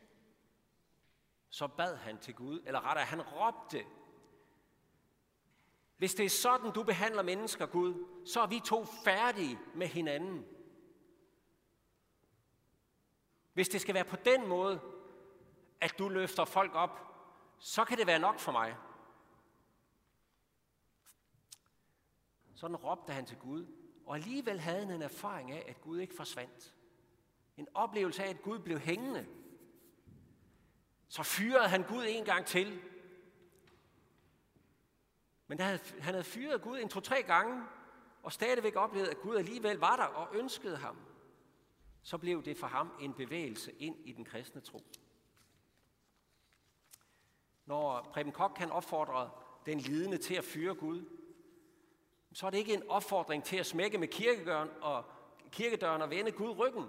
Så 1.53 1.67
bad 1.67 1.95
han 1.95 2.17
til 2.17 2.36
Gud, 2.36 2.62
eller 2.65 2.86
rettere, 2.86 3.05
han 3.05 3.22
råbte, 3.22 3.86
hvis 5.98 6.15
det 6.15 6.25
er 6.25 6.29
sådan, 6.29 6.72
du 6.72 6.83
behandler 6.83 7.22
mennesker, 7.22 7.65
Gud, 7.65 8.07
så 8.25 8.41
er 8.41 8.48
vi 8.48 8.60
to 8.65 8.86
færdige 8.86 9.60
med 9.75 9.88
hinanden. 9.88 10.45
Hvis 13.53 13.69
det 13.69 13.81
skal 13.81 13.95
være 13.95 14.05
på 14.05 14.15
den 14.15 14.48
måde, 14.48 14.81
at 15.81 15.95
du 16.00 16.10
løfter 16.10 16.45
folk 16.45 16.75
op, 16.75 17.00
så 17.60 17.86
kan 17.86 17.98
det 17.98 18.07
være 18.07 18.19
nok 18.19 18.39
for 18.39 18.51
mig. 18.51 18.77
Sådan 22.55 22.75
råbte 22.75 23.13
han 23.13 23.25
til 23.25 23.38
Gud, 23.38 23.67
og 24.05 24.15
alligevel 24.15 24.60
havde 24.60 24.79
han 24.79 24.91
en 24.91 25.01
erfaring 25.01 25.51
af, 25.51 25.65
at 25.67 25.81
Gud 25.81 26.00
ikke 26.00 26.15
forsvandt. 26.15 26.75
En 27.57 27.67
oplevelse 27.74 28.24
af, 28.24 28.29
at 28.29 28.41
Gud 28.41 28.60
blev 28.60 28.79
hængende. 28.79 29.42
Så 31.13 31.24
fyrede 31.24 31.67
han 31.67 31.84
Gud 31.84 32.05
en 32.08 32.25
gang 32.25 32.46
til. 32.46 32.82
Men 35.48 35.60
han 35.60 35.79
havde 36.00 36.24
fyret 36.24 36.62
Gud 36.62 36.79
en 36.79 36.89
to-tre 36.89 37.24
gange, 37.24 37.63
og 38.24 38.32
stadigvæk 38.32 38.75
oplevede, 38.75 39.12
at 39.12 39.22
Gud 39.22 39.36
alligevel 39.36 39.77
var 39.77 39.96
der 39.96 40.03
og 40.03 40.36
ønskede 40.36 40.77
ham. 40.77 40.98
Så 42.03 42.17
blev 42.17 42.43
det 42.43 42.58
for 42.58 42.67
ham 42.67 42.91
en 43.00 43.13
bevægelse 43.13 43.72
ind 43.72 43.96
i 44.05 44.12
den 44.12 44.25
kristne 44.25 44.62
tro. 44.62 44.86
Når 47.65 48.10
Preben 48.13 48.32
Kok 48.32 48.53
kan 48.55 48.72
opfordre 48.72 49.32
den 49.65 49.79
lidende 49.79 50.17
til 50.17 50.36
at 50.36 50.43
fyre 50.43 50.75
Gud, 50.75 51.05
så 52.34 52.46
er 52.46 52.50
det 52.50 52.58
ikke 52.58 52.74
en 52.74 52.89
opfordring 52.89 53.43
til 53.43 53.58
at 53.58 53.65
smække 53.65 53.98
med 53.98 54.08
kirkedøren 54.08 54.70
og, 54.82 55.05
kirkedøren 55.51 56.01
og 56.01 56.10
vende 56.10 56.32
Gud 56.32 56.58
ryggen, 56.58 56.86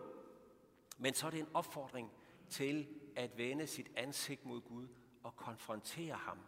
men 0.99 1.15
så 1.15 1.27
er 1.27 1.31
det 1.31 1.41
en 1.41 1.51
opfordring 1.55 2.13
til 2.51 2.89
at 3.17 3.39
vende 3.39 3.67
sit 3.67 3.91
ansigt 3.97 4.45
mod 4.45 4.61
Gud 4.61 4.89
og 5.23 5.37
konfrontere 5.37 6.15
ham. 6.17 6.39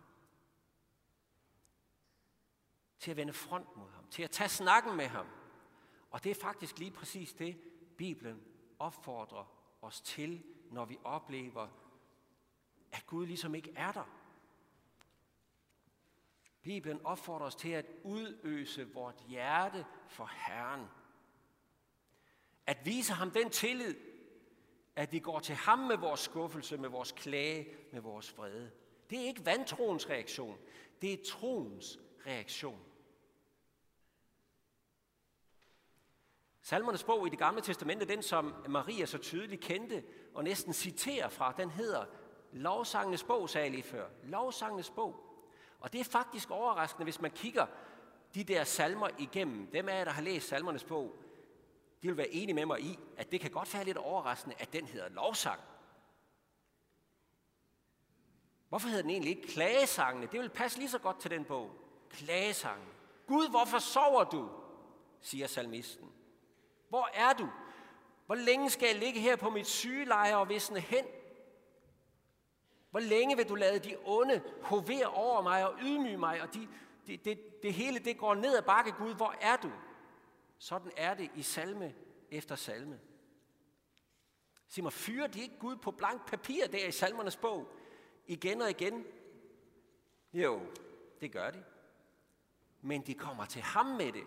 til 2.98 3.10
at 3.10 3.16
vende 3.16 3.32
front 3.32 3.76
mod 3.76 3.90
ham, 3.90 4.06
til 4.10 4.22
at 4.22 4.30
tage 4.30 4.48
snakken 4.48 4.96
med 4.96 5.06
ham. 5.06 5.26
Og 6.10 6.24
det 6.24 6.30
er 6.30 6.34
faktisk 6.34 6.78
lige 6.78 6.90
præcis 6.90 7.32
det, 7.32 7.60
Bibelen 7.96 8.42
opfordrer 8.78 9.44
os 9.82 10.00
til, 10.00 10.42
når 10.70 10.84
vi 10.84 10.98
oplever, 11.04 11.68
at 12.92 13.06
Gud 13.06 13.26
ligesom 13.26 13.54
ikke 13.54 13.72
er 13.76 13.92
der. 13.92 14.04
Bibelen 16.62 17.06
opfordrer 17.06 17.46
os 17.46 17.54
til 17.54 17.68
at 17.68 17.86
udøse 18.04 18.94
vort 18.94 19.24
hjerte 19.28 19.86
for 20.08 20.30
Herren. 20.46 20.86
At 22.66 22.78
vise 22.84 23.12
ham 23.12 23.30
den 23.30 23.50
tillid, 23.50 23.94
at 24.96 25.12
vi 25.12 25.18
går 25.18 25.38
til 25.38 25.54
ham 25.54 25.78
med 25.78 25.96
vores 25.96 26.20
skuffelse, 26.20 26.76
med 26.76 26.88
vores 26.88 27.12
klage, 27.12 27.68
med 27.92 28.00
vores 28.00 28.38
vrede. 28.38 28.70
Det 29.10 29.18
er 29.18 29.24
ikke 29.24 29.46
vantroens 29.46 30.10
reaktion, 30.10 30.58
det 31.02 31.12
er 31.12 31.24
troens 31.26 31.98
reaktion. 32.26 32.80
Salmernes 36.62 37.04
bog 37.04 37.26
i 37.26 37.30
det 37.30 37.38
gamle 37.38 37.60
testamente, 37.60 38.04
den 38.04 38.22
som 38.22 38.54
Maria 38.68 39.06
så 39.06 39.18
tydeligt 39.18 39.60
kendte 39.60 40.04
og 40.34 40.44
næsten 40.44 40.72
citerer 40.72 41.28
fra, 41.28 41.54
den 41.56 41.70
hedder 41.70 42.04
Lovsangenes 42.52 43.24
bog, 43.24 43.50
sagde 43.50 43.64
jeg 43.64 43.70
lige 43.70 43.82
før. 43.82 44.08
Lovsangenes 44.22 44.90
bog. 44.90 45.26
Og 45.80 45.92
det 45.92 46.00
er 46.00 46.04
faktisk 46.04 46.50
overraskende, 46.50 47.04
hvis 47.04 47.20
man 47.20 47.30
kigger 47.30 47.66
de 48.34 48.44
der 48.44 48.64
salmer 48.64 49.08
igennem. 49.18 49.66
Dem 49.66 49.88
af 49.88 49.98
jer, 49.98 50.04
der 50.04 50.10
har 50.10 50.22
læst 50.22 50.48
salmernes 50.48 50.84
bog, 50.84 51.16
de 52.02 52.08
vil 52.08 52.16
være 52.16 52.28
enige 52.28 52.54
med 52.54 52.66
mig 52.66 52.80
i, 52.80 52.98
at 53.16 53.32
det 53.32 53.40
kan 53.40 53.50
godt 53.50 53.74
være 53.74 53.84
lidt 53.84 53.96
overraskende, 53.96 54.56
at 54.58 54.72
den 54.72 54.86
hedder 54.86 55.08
lovsang. 55.08 55.60
Hvorfor 58.68 58.88
hedder 58.88 59.02
den 59.02 59.10
egentlig 59.10 59.36
ikke 59.36 59.48
klagesangene? 59.48 60.26
Det 60.32 60.40
vil 60.40 60.48
passe 60.48 60.78
lige 60.78 60.88
så 60.88 60.98
godt 60.98 61.20
til 61.20 61.30
den 61.30 61.44
bog. 61.44 61.70
Klagesangene. 62.10 62.90
Gud, 63.26 63.50
hvorfor 63.50 63.78
sover 63.78 64.24
du? 64.24 64.50
siger 65.20 65.46
salmisten. 65.46 66.12
Hvor 66.88 67.10
er 67.14 67.32
du? 67.32 67.48
Hvor 68.26 68.34
længe 68.34 68.70
skal 68.70 68.86
jeg 68.86 68.98
ligge 68.98 69.20
her 69.20 69.36
på 69.36 69.50
mit 69.50 69.66
sygeleje 69.66 70.36
og 70.36 70.48
visne 70.48 70.80
hen? 70.80 71.04
Hvor 72.90 73.00
længe 73.00 73.36
vil 73.36 73.48
du 73.48 73.54
lade 73.54 73.78
de 73.78 73.96
onde 74.04 74.42
hovere 74.62 75.06
over 75.06 75.42
mig 75.42 75.68
og 75.68 75.74
ydmyge 75.82 76.18
mig, 76.18 76.42
og 76.42 76.54
de, 76.54 76.68
det, 77.06 77.24
det, 77.24 77.62
det 77.62 77.74
hele 77.74 77.98
det 77.98 78.18
går 78.18 78.34
ned 78.34 78.56
ad 78.56 78.62
bakke, 78.62 78.92
Gud, 78.92 79.14
hvor 79.14 79.34
er 79.40 79.56
du? 79.56 79.70
Sådan 80.58 80.92
er 80.96 81.14
det 81.14 81.30
i 81.34 81.42
salme 81.42 81.94
efter 82.30 82.56
salme. 82.56 83.00
Sig 84.68 84.82
mig, 84.82 84.92
fyrer 84.92 85.26
de 85.26 85.40
ikke 85.40 85.58
Gud 85.58 85.76
på 85.76 85.90
blank 85.90 86.28
papir 86.28 86.66
der 86.66 86.86
i 86.86 86.92
salmernes 86.92 87.36
bog? 87.36 87.68
Igen 88.26 88.60
og 88.60 88.70
igen? 88.70 89.06
Jo, 90.32 90.60
det 91.20 91.32
gør 91.32 91.50
de. 91.50 91.64
Men 92.80 93.06
de 93.06 93.14
kommer 93.14 93.44
til 93.44 93.62
ham 93.62 93.86
med 93.86 94.12
det. 94.12 94.24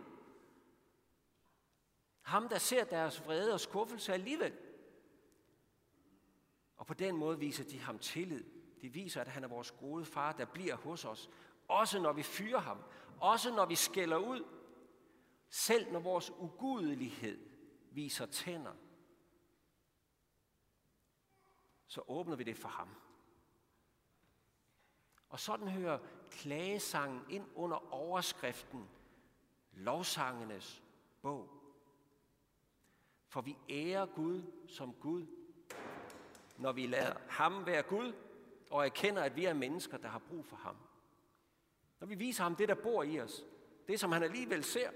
Ham, 2.21 2.50
der 2.50 2.57
ser 2.57 2.83
deres 2.83 3.25
vrede 3.25 3.53
og 3.53 3.59
skuffelse 3.59 4.13
alligevel. 4.13 4.57
Og 6.75 6.86
på 6.86 6.93
den 6.93 7.15
måde 7.15 7.39
viser 7.39 7.63
de 7.63 7.79
ham 7.79 8.00
tillid. 8.00 8.43
De 8.81 8.89
viser, 8.89 9.21
at 9.21 9.27
han 9.27 9.43
er 9.43 9.48
vores 9.48 9.71
gode 9.71 10.05
far, 10.05 10.31
der 10.31 10.45
bliver 10.45 10.75
hos 10.75 11.05
os. 11.05 11.29
Også 11.67 12.00
når 12.00 12.13
vi 12.13 12.24
fyrer 12.24 12.59
ham. 12.59 12.77
Også 13.19 13.55
når 13.55 13.65
vi 13.65 13.75
skælder 13.75 14.17
ud. 14.17 14.59
Selv 15.50 15.91
når 15.91 16.00
vores 16.00 16.32
ugudelighed 16.32 17.39
viser 17.91 18.25
tænder. 18.25 18.74
Så 21.88 22.01
åbner 22.07 22.35
vi 22.35 22.44
det 22.44 22.57
for 22.57 22.70
ham. 22.70 22.90
Og 25.29 25.40
sådan 25.40 25.68
hører 25.68 26.00
klagesangen 26.31 27.22
ind 27.29 27.46
under 27.55 27.94
overskriften 27.94 28.90
Lovsangenes 29.72 30.83
bog. 31.22 31.50
For 33.27 33.42
vi 33.42 33.57
ærer 33.70 34.05
Gud 34.05 34.42
som 34.68 34.94
Gud, 34.94 35.25
når 36.57 36.72
vi 36.72 36.88
lader 36.88 37.14
ham 37.29 37.66
være 37.66 37.83
Gud, 37.83 38.14
og 38.70 38.85
erkender, 38.85 39.24
at 39.24 39.35
vi 39.35 39.46
er 39.46 39.53
mennesker, 39.53 39.98
der 39.98 40.07
har 40.07 40.20
brug 40.20 40.46
for 40.46 40.55
ham. 40.55 40.75
Når 42.00 42.07
vi 42.07 42.16
viser 42.16 42.44
ham 42.44 42.55
det, 42.55 42.70
der 42.70 42.75
bor 42.75 43.03
i 43.03 43.20
os, 43.20 43.46
det 43.88 44.00
som 44.00 44.12
han 44.12 44.24
alligevel 44.24 44.64
ser. 44.64 44.92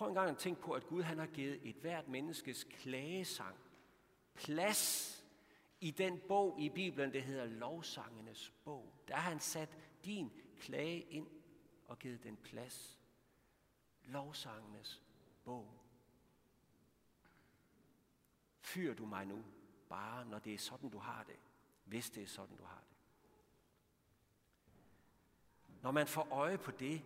Prøv 0.00 0.08
en 0.08 0.14
gang 0.14 0.30
at 0.30 0.38
tænke 0.38 0.60
på, 0.60 0.72
at 0.72 0.86
Gud 0.86 1.02
han 1.02 1.18
har 1.18 1.26
givet 1.26 1.68
et 1.68 1.76
hvert 1.76 2.08
menneskes 2.08 2.64
klagesang 2.64 3.56
plads 4.34 5.24
i 5.80 5.90
den 5.90 6.20
bog 6.28 6.60
i 6.60 6.68
Bibelen, 6.68 7.12
det 7.12 7.22
hedder 7.22 7.44
Lovsangenes 7.44 8.52
bog. 8.64 8.94
Der 9.08 9.14
har 9.14 9.30
han 9.30 9.40
sat 9.40 9.68
din 10.04 10.32
klage 10.60 11.00
ind 11.00 11.26
og 11.88 11.98
givet 11.98 12.22
den 12.22 12.36
plads. 12.36 13.00
Lovsangenes 14.04 15.02
bog. 15.44 15.80
Fyr 18.60 18.94
du 18.94 19.06
mig 19.06 19.26
nu, 19.26 19.44
bare 19.88 20.24
når 20.24 20.38
det 20.38 20.54
er 20.54 20.58
sådan, 20.58 20.90
du 20.90 20.98
har 20.98 21.24
det. 21.24 21.38
Hvis 21.84 22.10
det 22.10 22.22
er 22.22 22.26
sådan, 22.26 22.56
du 22.56 22.64
har 22.64 22.82
det. 22.88 22.96
Når 25.82 25.90
man 25.90 26.06
får 26.06 26.28
øje 26.32 26.58
på 26.58 26.70
det, 26.70 27.02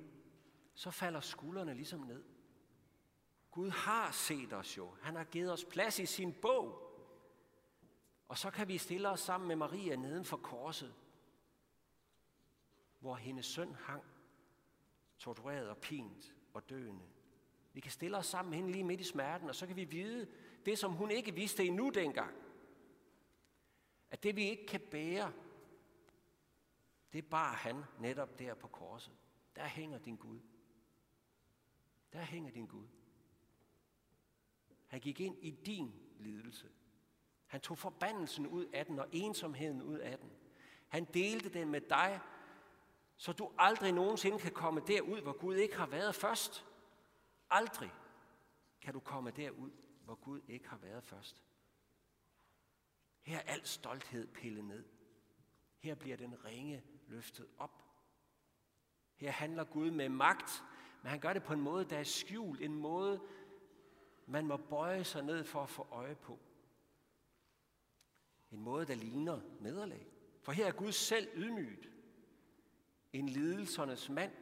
så 0.74 0.90
falder 0.90 1.20
skuldrene 1.20 1.74
ligesom 1.74 2.00
ned. 2.00 2.33
Gud 3.54 3.70
har 3.70 4.10
set 4.10 4.52
os 4.52 4.76
jo. 4.76 4.90
Han 5.00 5.16
har 5.16 5.24
givet 5.24 5.52
os 5.52 5.64
plads 5.64 5.98
i 5.98 6.06
sin 6.06 6.34
bog. 6.42 6.80
Og 8.28 8.38
så 8.38 8.50
kan 8.50 8.68
vi 8.68 8.78
stille 8.78 9.08
os 9.08 9.20
sammen 9.20 9.48
med 9.48 9.56
Maria 9.56 9.96
neden 9.96 10.24
for 10.24 10.36
korset, 10.36 10.94
hvor 12.98 13.14
hendes 13.14 13.46
søn 13.46 13.74
hang, 13.74 14.04
tortureret 15.18 15.68
og 15.68 15.76
pint 15.76 16.34
og 16.54 16.68
døende. 16.68 17.04
Vi 17.72 17.80
kan 17.80 17.92
stille 17.92 18.16
os 18.16 18.26
sammen 18.26 18.50
med 18.50 18.58
hende 18.58 18.72
lige 18.72 18.84
midt 18.84 19.00
i 19.00 19.04
smerten, 19.04 19.48
og 19.48 19.54
så 19.54 19.66
kan 19.66 19.76
vi 19.76 19.84
vide 19.84 20.28
det, 20.66 20.78
som 20.78 20.92
hun 20.92 21.10
ikke 21.10 21.34
vidste 21.34 21.64
endnu 21.64 21.90
dengang. 21.90 22.34
At 24.10 24.22
det, 24.22 24.36
vi 24.36 24.42
ikke 24.42 24.66
kan 24.66 24.80
bære, 24.90 25.32
det 27.12 27.26
bar 27.26 27.52
han 27.52 27.84
netop 27.98 28.38
der 28.38 28.54
på 28.54 28.68
korset. 28.68 29.14
Der 29.56 29.66
hænger 29.66 29.98
din 29.98 30.16
Gud. 30.16 30.40
Der 32.12 32.22
hænger 32.22 32.50
din 32.50 32.66
Gud. 32.66 32.86
Han 34.94 35.00
gik 35.00 35.20
ind 35.20 35.38
i 35.40 35.50
din 35.50 35.94
lidelse. 36.18 36.68
Han 37.46 37.60
tog 37.60 37.78
forbandelsen 37.78 38.46
ud 38.46 38.66
af 38.66 38.86
den 38.86 38.98
og 38.98 39.08
ensomheden 39.12 39.82
ud 39.82 39.98
af 39.98 40.18
den. 40.18 40.30
Han 40.88 41.04
delte 41.04 41.48
den 41.48 41.70
med 41.70 41.80
dig, 41.80 42.20
så 43.16 43.32
du 43.32 43.52
aldrig 43.58 43.92
nogensinde 43.92 44.38
kan 44.38 44.52
komme 44.52 44.80
derud, 44.86 45.20
hvor 45.20 45.32
Gud 45.32 45.56
ikke 45.56 45.76
har 45.76 45.86
været 45.86 46.14
først. 46.14 46.66
Aldrig 47.50 47.92
kan 48.80 48.94
du 48.94 49.00
komme 49.00 49.30
derud, 49.30 49.70
hvor 50.04 50.14
Gud 50.14 50.40
ikke 50.48 50.68
har 50.68 50.78
været 50.78 51.04
først. 51.04 51.42
Her 53.22 53.38
er 53.38 53.52
al 53.52 53.66
stolthed 53.66 54.26
pillet 54.26 54.64
ned. 54.64 54.84
Her 55.78 55.94
bliver 55.94 56.16
den 56.16 56.44
ringe 56.44 56.84
løftet 57.06 57.46
op. 57.58 57.84
Her 59.14 59.30
handler 59.30 59.64
Gud 59.64 59.90
med 59.90 60.08
magt, 60.08 60.64
men 61.02 61.10
han 61.10 61.20
gør 61.20 61.32
det 61.32 61.42
på 61.42 61.52
en 61.52 61.60
måde, 61.60 61.84
der 61.84 61.98
er 61.98 62.04
skjult. 62.04 62.60
En 62.60 62.74
måde, 62.74 63.20
man 64.26 64.46
må 64.46 64.56
bøje 64.56 65.04
sig 65.04 65.22
ned 65.22 65.44
for 65.44 65.62
at 65.62 65.68
få 65.68 65.86
øje 65.90 66.14
på. 66.14 66.38
En 68.50 68.60
måde, 68.60 68.86
der 68.86 68.94
ligner 68.94 69.40
nederlag. 69.60 70.06
For 70.42 70.52
her 70.52 70.66
er 70.66 70.72
Gud 70.72 70.92
selv 70.92 71.28
ydmyget. 71.34 71.90
En 73.12 73.28
lidelsernes 73.28 74.08
mand. 74.08 74.32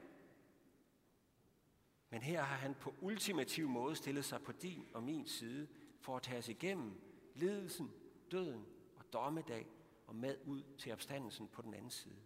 Men 2.11 2.23
her 2.23 2.43
har 2.43 2.57
han 2.57 2.75
på 2.75 2.95
ultimativ 3.01 3.69
måde 3.69 3.97
stillet 3.97 4.25
sig 4.25 4.43
på 4.43 4.53
din 4.53 4.89
og 4.95 5.03
min 5.03 5.27
side 5.27 5.69
for 6.01 6.17
at 6.17 6.23
tage 6.23 6.39
os 6.39 6.49
igennem 6.49 7.01
lidelsen, 7.35 7.93
døden 8.31 8.67
og 8.97 9.13
dommedag 9.13 9.67
og 10.07 10.17
med 10.17 10.37
ud 10.47 10.63
til 10.79 10.93
opstandelsen 10.93 11.49
på 11.49 11.63
den 11.63 11.75
anden 11.75 11.91
side. 11.91 12.23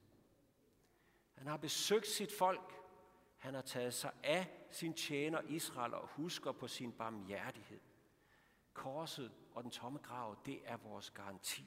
Han 1.34 1.46
har 1.46 1.56
besøgt 1.56 2.06
sit 2.06 2.32
folk. 2.32 2.85
Han 3.46 3.54
har 3.54 3.62
taget 3.62 3.94
sig 3.94 4.12
af 4.22 4.66
sin 4.70 4.94
tjener 4.94 5.40
Israel 5.40 5.94
og 5.94 6.08
husker 6.08 6.52
på 6.52 6.68
sin 6.68 6.92
barmhjertighed. 6.92 7.80
Korset 8.72 9.32
og 9.54 9.62
den 9.62 9.70
tomme 9.70 9.98
grav, 9.98 10.36
det 10.46 10.60
er 10.64 10.76
vores 10.76 11.10
garanti. 11.10 11.64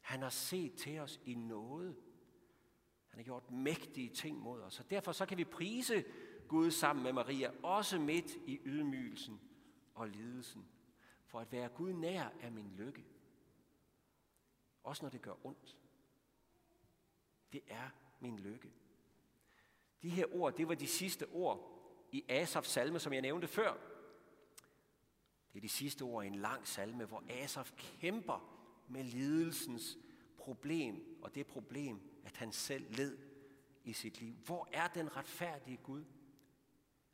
Han 0.00 0.22
har 0.22 0.28
set 0.28 0.74
til 0.74 0.98
os 0.98 1.20
i 1.24 1.34
noget. 1.34 1.96
Han 3.08 3.18
har 3.18 3.24
gjort 3.24 3.50
mægtige 3.50 4.08
ting 4.08 4.38
mod 4.38 4.62
os. 4.62 4.80
Og 4.80 4.90
derfor 4.90 5.12
så 5.12 5.26
kan 5.26 5.38
vi 5.38 5.44
prise 5.44 6.04
Gud 6.48 6.70
sammen 6.70 7.02
med 7.02 7.12
Maria, 7.12 7.50
også 7.62 7.98
midt 7.98 8.34
i 8.46 8.60
ydmygelsen 8.64 9.40
og 9.94 10.08
lidelsen. 10.08 10.68
For 11.24 11.40
at 11.40 11.52
være 11.52 11.68
Gud 11.68 11.92
nær 11.92 12.28
er 12.40 12.50
min 12.50 12.70
lykke. 12.76 13.04
Også 14.82 15.04
når 15.04 15.10
det 15.10 15.22
gør 15.22 15.46
ondt. 15.46 15.76
Det 17.52 17.62
er 17.68 17.90
min 18.20 18.38
lykke. 18.38 18.72
De 20.06 20.10
her 20.10 20.34
ord, 20.34 20.56
det 20.56 20.68
var 20.68 20.74
de 20.74 20.86
sidste 20.86 21.26
ord 21.26 21.82
i 22.12 22.24
Asafs 22.28 22.68
salme, 22.68 22.98
som 22.98 23.12
jeg 23.12 23.22
nævnte 23.22 23.48
før. 23.48 23.76
Det 25.52 25.58
er 25.58 25.60
de 25.60 25.68
sidste 25.68 26.02
ord 26.02 26.24
i 26.24 26.26
en 26.26 26.34
lang 26.34 26.68
salme, 26.68 27.04
hvor 27.04 27.24
Asaf 27.28 27.72
kæmper 27.76 28.68
med 28.88 29.04
lidelsens 29.04 29.98
problem, 30.36 31.18
og 31.22 31.34
det 31.34 31.46
problem, 31.46 32.00
at 32.24 32.36
han 32.36 32.52
selv 32.52 32.96
led 32.96 33.18
i 33.84 33.92
sit 33.92 34.20
liv. 34.20 34.34
Hvor 34.34 34.68
er 34.72 34.88
den 34.88 35.16
retfærdige 35.16 35.76
Gud? 35.76 36.04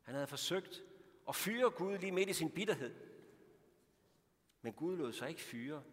Han 0.01 0.13
havde 0.13 0.27
forsøgt 0.27 0.83
at 1.27 1.35
fyre 1.35 1.69
Gud 1.69 1.97
lige 1.97 2.11
midt 2.11 2.29
i 2.29 2.33
sin 2.33 2.51
bitterhed. 2.51 2.95
Men 4.61 4.73
Gud 4.73 4.97
lod 4.97 5.13
sig 5.13 5.29
ikke 5.29 5.41
fyre, 5.41 5.83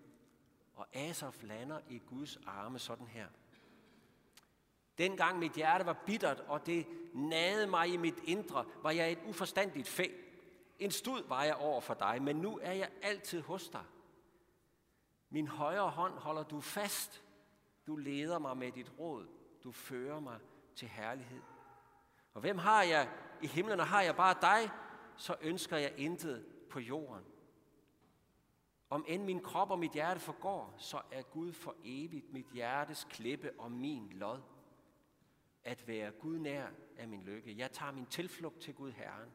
og 0.75 0.97
Asaf 0.97 1.43
lander 1.43 1.81
i 1.89 1.99
Guds 1.99 2.37
arme 2.47 2.79
sådan 2.79 3.07
her. 3.07 3.29
Dengang 5.01 5.39
mit 5.39 5.53
hjerte 5.53 5.87
var 5.87 5.93
bittert, 6.07 6.41
og 6.41 6.67
det 6.67 6.87
nagede 7.15 7.67
mig 7.67 7.89
i 7.89 7.97
mit 7.97 8.19
indre, 8.25 8.65
var 8.83 8.91
jeg 8.91 9.13
et 9.13 9.19
uforstandigt 9.27 9.89
fæ. 9.89 10.07
En 10.79 10.91
stud 10.91 11.23
var 11.29 11.45
jeg 11.45 11.57
over 11.57 11.81
for 11.81 11.95
dig, 11.95 12.23
men 12.23 12.37
nu 12.37 12.59
er 12.63 12.73
jeg 12.73 12.91
altid 13.03 13.43
hos 13.43 13.69
dig. 13.69 13.85
Min 15.31 15.47
højre 15.49 15.91
hånd 15.91 16.13
holder 16.19 16.43
du 16.43 16.61
fast. 16.61 17.23
Du 17.87 17.97
leder 17.97 18.39
mig 18.39 18.57
med 18.57 18.73
dit 18.73 18.93
råd. 18.99 19.27
Du 19.65 19.73
fører 19.73 20.21
mig 20.21 20.39
til 20.77 20.89
herlighed. 20.89 21.43
Og 22.35 22.41
hvem 22.41 22.59
har 22.59 22.83
jeg 22.83 23.09
i 23.43 23.47
himlen, 23.47 23.81
og 23.81 23.87
har 23.87 24.03
jeg 24.03 24.17
bare 24.17 24.35
dig, 24.41 24.71
så 25.17 25.37
ønsker 25.41 25.77
jeg 25.77 25.95
intet 25.97 26.47
på 26.71 26.81
jorden. 26.81 27.25
Om 28.91 29.05
end 29.09 29.25
min 29.25 29.41
krop 29.41 29.71
og 29.71 29.79
mit 29.79 29.93
hjerte 29.93 30.21
forgår, 30.21 30.75
så 30.77 31.01
er 31.13 31.23
Gud 31.23 31.53
for 31.53 31.75
evigt 31.85 32.33
mit 32.33 32.47
hjertes 32.53 33.07
klippe 33.11 33.53
og 33.59 33.73
min 33.73 34.09
lod. 34.13 34.41
At 35.65 35.89
være 35.89 36.11
Gud 36.11 36.39
nær 36.39 36.71
er 36.97 37.07
min 37.07 37.23
lykke. 37.23 37.59
Jeg 37.59 37.73
tager 37.73 37.93
min 37.93 38.07
tilflugt 38.07 38.61
til 38.61 38.75
Gud 38.75 38.93
Herren, 38.93 39.31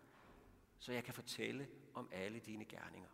så 0.79 0.93
jeg 0.93 1.03
kan 1.03 1.13
fortælle 1.13 1.67
om 1.93 2.09
alle 2.11 2.39
dine 2.39 2.65
gerninger. 2.65 3.09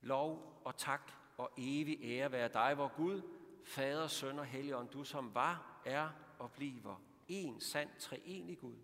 Lov 0.00 0.60
og 0.64 0.76
tak 0.76 1.12
og 1.36 1.52
evig 1.56 1.98
ære 2.02 2.32
være 2.32 2.48
dig, 2.48 2.78
vor 2.78 2.96
Gud, 2.96 3.22
Fader, 3.64 4.06
Søn 4.06 4.38
og 4.38 4.46
Helligånd, 4.46 4.88
du 4.88 5.04
som 5.04 5.34
var, 5.34 5.82
er 5.86 6.10
og 6.38 6.52
bliver 6.52 7.00
en 7.28 7.60
sand 7.60 7.88
treenig 7.98 8.58
Gud, 8.58 8.76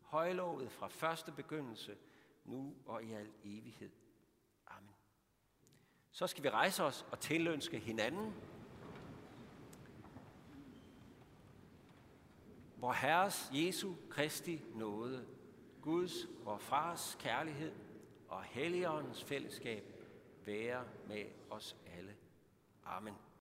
højlovet 0.00 0.72
fra 0.72 0.88
første 0.88 1.32
begyndelse, 1.32 1.96
nu 2.44 2.74
og 2.86 3.04
i 3.04 3.12
al 3.12 3.30
evighed. 3.44 3.90
Amen. 4.66 4.94
Så 6.10 6.26
skal 6.26 6.44
vi 6.44 6.48
rejse 6.50 6.84
os 6.84 7.06
og 7.10 7.20
tilønske 7.20 7.78
hinanden. 7.78 8.34
Vor 12.80 12.92
Herres 12.92 13.50
Jesu 13.52 13.94
Kristi 14.10 14.62
nåde, 14.74 15.26
Guds, 15.82 16.12
og 16.46 16.60
Fars 16.60 17.16
kærlighed 17.20 17.72
og 18.28 18.42
Helligåndens 18.42 19.24
fællesskab 19.24 19.84
være 20.44 20.84
med 21.08 21.24
os 21.50 21.76
alle. 21.98 22.16
Amen. 22.84 23.14